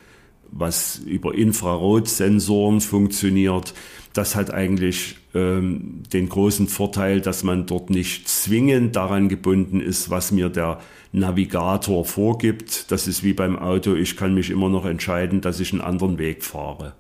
was 0.51 0.97
über 1.05 1.33
Infrarotsensoren 1.33 2.81
funktioniert. 2.81 3.73
das 4.13 4.35
hat 4.35 4.53
eigentlich 4.53 5.17
ähm, 5.33 6.03
den 6.13 6.29
großen 6.29 6.67
Vorteil, 6.67 7.19
dass 7.19 7.43
man 7.43 7.65
dort 7.65 7.89
nicht 7.89 8.27
zwingend 8.27 8.95
daran 8.95 9.27
gebunden 9.27 9.79
ist, 9.81 10.11
was 10.11 10.31
mir 10.31 10.49
der 10.49 10.79
Navigator 11.11 12.05
vorgibt. 12.05 12.91
Das 12.91 13.07
ist 13.07 13.23
wie 13.23 13.33
beim 13.33 13.57
Auto. 13.57 13.95
Ich 13.95 14.15
kann 14.15 14.35
mich 14.35 14.51
immer 14.51 14.69
noch 14.69 14.85
entscheiden, 14.85 15.41
dass 15.41 15.59
ich 15.59 15.71
einen 15.71 15.81
anderen 15.81 16.19
Weg 16.19 16.43
fahre. 16.43 16.93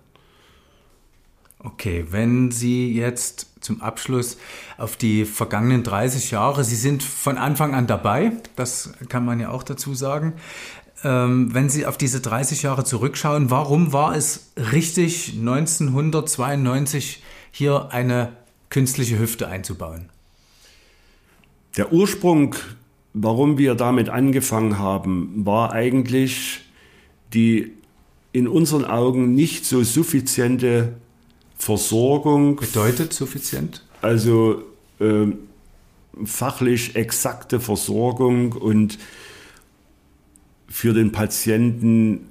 Okay, 1.59 2.05
wenn 2.09 2.49
Sie 2.49 2.93
jetzt 2.93 3.52
zum 3.63 3.81
Abschluss 3.81 4.37
auf 4.77 4.95
die 4.95 5.25
vergangenen 5.25 5.83
30 5.83 6.31
Jahre, 6.31 6.63
Sie 6.63 6.75
sind 6.75 7.03
von 7.03 7.37
Anfang 7.37 7.73
an 7.73 7.87
dabei, 7.87 8.33
das 8.55 8.93
kann 9.09 9.25
man 9.25 9.39
ja 9.39 9.49
auch 9.49 9.63
dazu 9.63 9.93
sagen. 9.93 10.33
Ähm, 11.03 11.53
wenn 11.53 11.69
Sie 11.69 11.85
auf 11.85 11.97
diese 11.97 12.21
30 12.21 12.63
Jahre 12.63 12.83
zurückschauen, 12.83 13.49
warum 13.49 13.91
war 13.93 14.15
es 14.15 14.51
richtig, 14.71 15.33
1992 15.37 17.23
hier 17.51 17.89
eine 17.91 18.33
künstliche 18.69 19.19
Hüfte 19.19 19.47
einzubauen? 19.47 20.09
Der 21.75 21.91
Ursprung, 21.91 22.55
warum 23.13 23.57
wir 23.57 23.75
damit 23.75 24.09
angefangen 24.09 24.79
haben, 24.79 25.45
war 25.45 25.73
eigentlich 25.73 26.61
die 27.33 27.73
in 28.31 28.47
unseren 28.47 28.85
Augen 28.85 29.35
nicht 29.35 29.65
so 29.65 29.83
suffiziente 29.83 30.93
Versorgung. 31.63 32.57
Bedeutet 32.57 33.13
suffizient? 33.13 33.83
Also 34.01 34.63
äh, 34.99 35.27
fachlich 36.25 36.95
exakte 36.95 37.61
Versorgung 37.61 38.51
und 38.51 38.99
für 40.67 40.93
den 40.93 41.11
Patienten 41.11 42.27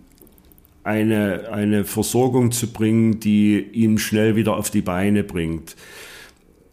eine, 0.85 1.49
eine 1.51 1.85
Versorgung 1.85 2.53
zu 2.53 2.73
bringen, 2.73 3.21
die 3.21 3.59
ihn 3.59 3.99
schnell 3.99 4.37
wieder 4.37 4.57
auf 4.57 4.71
die 4.71 4.83
Beine 4.83 5.25
bringt. 5.25 5.77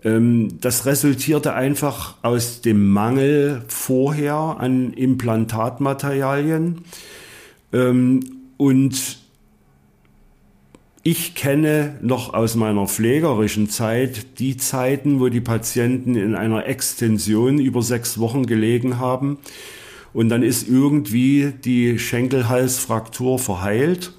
Ähm, 0.04 0.60
das 0.60 0.86
resultierte 0.86 1.54
einfach 1.54 2.16
aus 2.24 2.62
dem 2.62 2.90
Mangel 2.90 3.64
vorher 3.68 4.58
an 4.60 4.92
Implantatmaterialien. 4.94 6.82
Ähm, 7.72 8.20
und 8.58 9.19
ich 11.04 11.36
kenne 11.36 11.98
noch 12.02 12.34
aus 12.34 12.56
meiner 12.56 12.88
pflegerischen 12.88 13.70
Zeit 13.70 14.40
die 14.40 14.58
Zeiten, 14.58 15.20
wo 15.20 15.30
die 15.30 15.42
Patienten 15.42 16.16
in 16.16 16.36
einer 16.36 16.66
Extension 16.68 17.60
über 17.60 17.82
sechs 17.82 18.20
Wochen 18.20 18.46
gelegen 18.46 19.00
haben 19.00 19.38
und 20.14 20.30
dann 20.30 20.44
ist 20.44 20.68
irgendwie 20.68 21.54
die 21.64 22.00
Schenkelhalsfraktur 22.00 23.40
verheilt 23.40 24.14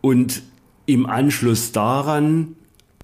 und 0.00 0.42
im 0.86 1.06
Anschluss 1.06 1.72
daran 1.72 2.54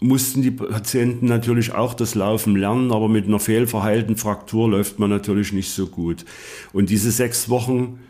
mussten 0.00 0.42
die 0.42 0.50
Patienten 0.50 1.26
natürlich 1.26 1.72
auch 1.72 1.94
das 1.94 2.14
Laufen 2.14 2.56
lernen, 2.56 2.92
aber 2.92 3.08
mit 3.08 3.26
einer 3.26 3.40
fehlverheilten 3.40 4.16
Fraktur 4.16 4.68
läuft 4.68 4.98
man 4.98 5.10
natürlich 5.10 5.52
nicht 5.52 5.70
so 5.70 5.86
gut. 5.86 6.24
Und 6.72 6.90
diese 6.90 7.10
sechs 7.10 7.48
Wochen 7.48 8.00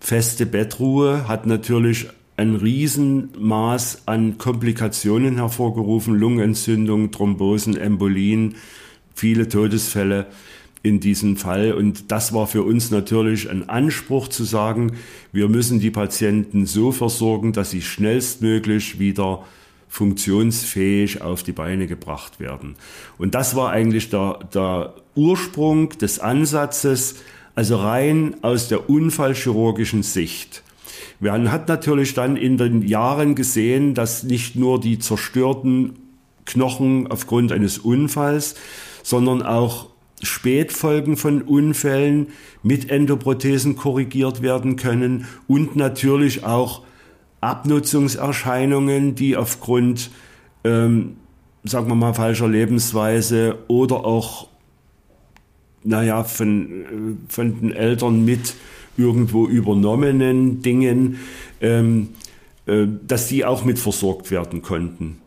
feste 0.00 0.46
Bettruhe 0.46 1.28
hat 1.28 1.46
natürlich 1.46 2.08
ein 2.40 2.56
Riesenmaß 2.56 4.04
an 4.06 4.38
Komplikationen 4.38 5.36
hervorgerufen, 5.36 6.14
Lungenentzündung, 6.14 7.10
Thrombosen, 7.10 7.76
Embolien, 7.76 8.54
viele 9.14 9.46
Todesfälle 9.46 10.26
in 10.82 11.00
diesem 11.00 11.36
Fall. 11.36 11.74
Und 11.74 12.10
das 12.10 12.32
war 12.32 12.46
für 12.46 12.62
uns 12.62 12.90
natürlich 12.90 13.50
ein 13.50 13.68
Anspruch 13.68 14.28
zu 14.28 14.44
sagen, 14.44 14.92
wir 15.32 15.50
müssen 15.50 15.80
die 15.80 15.90
Patienten 15.90 16.64
so 16.64 16.92
versorgen, 16.92 17.52
dass 17.52 17.72
sie 17.72 17.82
schnellstmöglich 17.82 18.98
wieder 18.98 19.44
funktionsfähig 19.90 21.20
auf 21.20 21.42
die 21.42 21.52
Beine 21.52 21.86
gebracht 21.88 22.40
werden. 22.40 22.76
Und 23.18 23.34
das 23.34 23.54
war 23.54 23.70
eigentlich 23.70 24.08
der, 24.08 24.38
der 24.54 24.94
Ursprung 25.14 25.90
des 25.90 26.20
Ansatzes, 26.20 27.16
also 27.54 27.76
rein 27.76 28.36
aus 28.40 28.68
der 28.68 28.88
unfallchirurgischen 28.88 30.02
Sicht. 30.02 30.62
Man 31.20 31.50
hat 31.52 31.68
natürlich 31.68 32.14
dann 32.14 32.36
in 32.36 32.56
den 32.56 32.82
Jahren 32.82 33.34
gesehen, 33.34 33.94
dass 33.94 34.22
nicht 34.22 34.56
nur 34.56 34.80
die 34.80 34.98
zerstörten 34.98 35.94
Knochen 36.46 37.06
aufgrund 37.06 37.52
eines 37.52 37.78
Unfalls, 37.78 38.54
sondern 39.02 39.42
auch 39.42 39.90
Spätfolgen 40.22 41.16
von 41.16 41.42
Unfällen 41.42 42.28
mit 42.62 42.90
Endoprothesen 42.90 43.76
korrigiert 43.76 44.42
werden 44.42 44.76
können 44.76 45.26
und 45.46 45.76
natürlich 45.76 46.44
auch 46.44 46.82
Abnutzungserscheinungen, 47.40 49.14
die 49.14 49.36
aufgrund, 49.36 50.10
ähm, 50.64 51.16
sagen 51.64 51.88
wir 51.88 51.94
mal, 51.94 52.12
falscher 52.12 52.48
Lebensweise 52.48 53.58
oder 53.68 54.04
auch, 54.04 54.48
naja, 55.84 56.24
von, 56.24 56.70
äh, 56.70 57.32
von 57.32 57.60
den 57.60 57.72
Eltern 57.72 58.24
mit 58.24 58.54
irgendwo 59.00 59.46
übernommenen 59.46 60.62
Dingen, 60.62 61.18
ähm, 61.60 62.10
äh, 62.66 62.86
dass 63.06 63.28
die 63.28 63.44
auch 63.44 63.64
mit 63.64 63.78
versorgt 63.78 64.30
werden 64.30 64.62
konnten. 64.62 65.18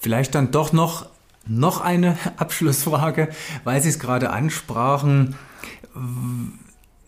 Vielleicht 0.00 0.34
dann 0.34 0.50
doch 0.50 0.72
noch, 0.72 1.06
noch 1.46 1.80
eine 1.80 2.16
Abschlussfrage, 2.36 3.28
weil 3.64 3.82
Sie 3.82 3.88
es 3.88 3.98
gerade 3.98 4.30
ansprachen. 4.30 5.36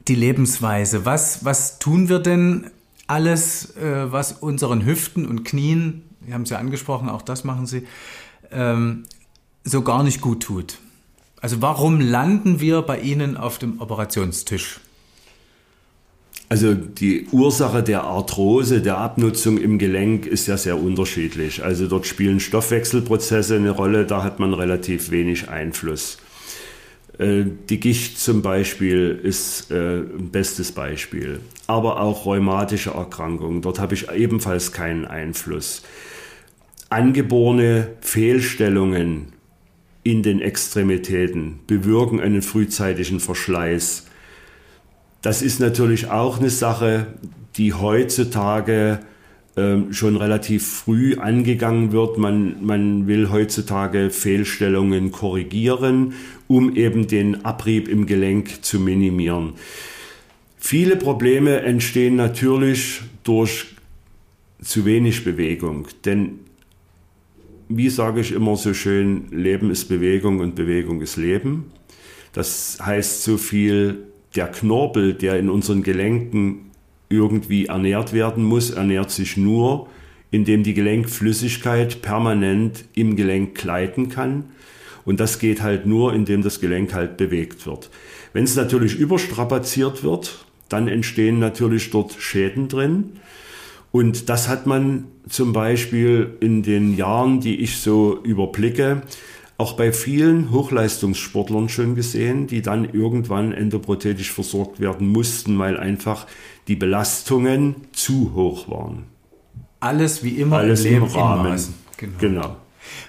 Die 0.09 0.15
Lebensweise. 0.15 1.05
Was, 1.05 1.45
was 1.45 1.79
tun 1.79 2.09
wir 2.09 2.19
denn 2.19 2.71
alles, 3.07 3.77
äh, 3.77 4.11
was 4.11 4.33
unseren 4.33 4.85
Hüften 4.85 5.27
und 5.27 5.45
Knien, 5.45 6.03
Sie 6.27 6.35
haben 6.35 6.43
es 6.43 6.51
ja 6.51 6.59
angesprochen, 6.59 7.09
auch 7.09 7.23
das 7.23 7.45
machen 7.45 7.67
Sie, 7.67 7.87
ähm, 8.51 9.05
so 9.65 9.83
gar 9.83 10.03
nicht 10.03 10.21
gut 10.21 10.43
tut? 10.43 10.79
Also 11.41 11.61
warum 11.61 12.01
landen 12.01 12.61
wir 12.61 12.83
bei 12.83 13.01
Ihnen 13.01 13.37
auf 13.37 13.59
dem 13.59 13.81
Operationstisch? 13.81 14.81
Also 16.53 16.75
die 16.75 17.29
Ursache 17.33 17.83
der 17.83 18.05
Arthrose, 18.05 18.83
der 18.83 18.99
Abnutzung 18.99 19.57
im 19.57 19.79
Gelenk 19.79 20.27
ist 20.27 20.49
ja 20.49 20.59
sehr 20.59 20.79
unterschiedlich. 20.79 21.65
Also 21.65 21.87
dort 21.87 22.07
spielen 22.07 22.41
Stoffwechselprozesse 22.41 23.57
eine 23.57 23.71
Rolle, 23.71 24.05
da 24.05 24.23
hat 24.23 24.39
man 24.39 24.53
relativ 24.53 25.11
wenig 25.11 25.49
Einfluss. 25.49 26.19
Äh, 27.17 27.45
die 27.71 27.81
Gicht 27.81 28.19
zum 28.19 28.43
Beispiel 28.43 29.19
ist 29.23 29.71
äh, 29.71 30.01
ein 30.01 30.29
bestes 30.31 30.73
Beispiel, 30.73 31.41
aber 31.69 32.03
auch 32.03 32.27
rheumatische 32.27 32.91
Erkrankungen, 32.91 33.63
dort 33.63 33.79
habe 33.79 33.95
ich 33.95 34.11
ebenfalls 34.11 34.73
keinen 34.73 35.07
Einfluss. 35.07 35.81
Angeborene 36.91 37.89
Fehlstellungen 38.03 39.33
in 40.03 40.23
den 40.23 40.43
Extremitäten 40.43 41.61
bewirken 41.67 42.21
einen 42.21 42.43
frühzeitigen 42.43 43.21
Verschleiß 43.21 44.05
das 45.23 45.41
ist 45.41 45.61
natürlich 45.61 46.11
auch 46.11 46.39
eine 46.39 46.51
Sache, 46.51 47.07
die 47.57 47.73
heutzutage 47.73 49.01
ähm, 49.57 49.93
schon 49.93 50.17
relativ 50.17 50.67
früh 50.67 51.17
angegangen 51.17 51.93
wird. 51.93 52.19
Man, 52.19 52.65
man 52.65 53.07
will 53.07 53.31
heutzutage 53.31 54.11
Fehlstellungen 54.11 55.13
korrigieren, 55.13 56.15
um 56.49 56.75
eben 56.75 57.07
den 57.07 57.45
Abrieb 57.45 57.89
im 57.89 58.07
Gelenk 58.07 58.65
zu 58.65 58.81
minimieren. 58.81 59.55
Viele 60.59 60.97
Probleme 60.97 61.61
entstehen 61.61 62.17
natürlich 62.17 63.03
durch 63.25 63.67
zu 64.63 64.85
wenig 64.85 65.25
Bewegung, 65.25 65.89
denn 66.05 66.39
wie 67.69 67.91
sage 67.91 68.21
ich 68.21 68.33
immer 68.33 68.57
so 68.57 68.75
schön, 68.75 69.27
Leben 69.31 69.71
ist 69.71 69.89
Bewegung 69.89 70.41
und 70.41 70.55
Bewegung 70.55 71.01
ist 71.01 71.17
Leben. 71.17 71.73
Das 72.33 72.79
heißt 72.81 73.23
so 73.23 73.39
viel, 73.39 74.12
der 74.35 74.49
Knorpel, 74.49 75.15
der 75.15 75.39
in 75.39 75.51
unseren 75.51 75.83
Gelenken 75.83 76.71
irgendwie 77.09 77.67
ernährt 77.67 78.13
werden 78.13 78.45
muss, 78.45 78.71
ernährt 78.71 79.11
sich 79.11 79.37
nur, 79.37 79.89
indem 80.31 80.63
die 80.63 80.75
Gelenkflüssigkeit 80.75 82.01
permanent 82.03 82.87
im 82.95 83.17
Gelenk 83.17 83.55
gleiten 83.55 84.09
kann. 84.09 84.45
Und 85.05 85.21
das 85.21 85.39
geht 85.39 85.63
halt 85.63 85.85
nur, 85.85 86.15
indem 86.15 86.43
das 86.43 86.61
Gelenk 86.61 86.95
halt 86.95 87.17
bewegt 87.17 87.67
wird. 87.67 87.91
Wenn 88.33 88.45
es 88.45 88.57
natürlich 88.57 88.97
überstrapaziert 88.99 90.03
wird, 90.03 90.47
dann 90.69 90.89
entstehen 90.89 91.39
natürlich 91.39 91.91
dort 91.91 92.15
Schäden 92.19 92.69
drin. 92.69 93.13
Und 93.91 94.31
das 94.31 94.49
hat 94.49 94.67
man 94.67 95.05
zum 95.29 95.53
Beispiel 95.53 96.39
in 96.41 96.63
den 96.63 96.97
Jahren, 96.97 97.41
die 97.41 97.61
ich 97.61 97.77
so 97.77 98.19
überblicke, 98.23 99.03
auch 99.63 99.75
bei 99.75 99.93
vielen 99.93 100.51
Hochleistungssportlern 100.51 101.69
schon 101.69 101.95
gesehen, 101.95 102.49
die 102.49 102.63
dann 102.63 102.85
irgendwann 102.85 103.53
endoprothetisch 103.53 104.33
versorgt 104.33 104.81
werden 104.81 105.07
mussten, 105.07 105.57
weil 105.57 105.79
einfach 105.79 106.27
die 106.67 106.75
Belastungen 106.75 107.77
zu 107.93 108.33
hoch 108.35 108.69
waren. 108.69 109.05
Alles 109.79 110.25
wie 110.25 110.31
immer 110.31 110.57
Alles 110.59 110.85
im, 110.85 110.97
im 110.97 111.03
Rahmen. 111.05 111.63
Genau. 111.97 112.19
genau. 112.19 112.57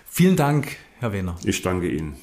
Vielen 0.06 0.36
Dank, 0.36 0.78
Herr 1.00 1.12
Wehner. 1.12 1.36
Ich 1.44 1.64
danke 1.64 1.90
Ihnen. 1.90 2.14